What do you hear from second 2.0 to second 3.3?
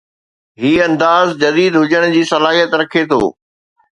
جي صلاحيت رکي ٿو